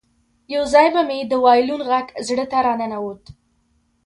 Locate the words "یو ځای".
0.53-0.87